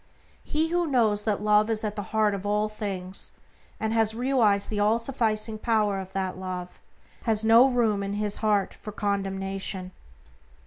He 0.43 0.69
who 0.69 0.87
knows 0.87 1.25
that 1.25 1.43
Love 1.43 1.69
is 1.69 1.83
at 1.83 1.95
the 1.95 2.01
heart 2.09 2.33
of 2.33 2.43
all 2.43 2.67
things, 2.67 3.33
and 3.79 3.93
has 3.93 4.15
realized 4.15 4.71
the 4.71 4.79
all 4.79 4.97
sufficing 4.97 5.59
power 5.59 5.99
of 5.99 6.11
that 6.13 6.39
Love, 6.39 6.79
has 7.25 7.45
no 7.45 7.67
room 7.69 8.01
in 8.01 8.13
his 8.13 8.37
heart 8.37 8.73
for 8.73 8.91
condemnation. 8.91 9.91